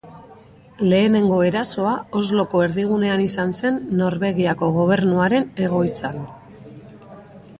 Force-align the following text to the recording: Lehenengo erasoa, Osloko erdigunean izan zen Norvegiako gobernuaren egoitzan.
Lehenengo 0.91 1.35
erasoa, 1.47 1.91
Osloko 2.21 2.61
erdigunean 2.69 3.23
izan 3.27 3.53
zen 3.61 3.77
Norvegiako 4.01 4.69
gobernuaren 4.79 5.47
egoitzan. 5.69 6.19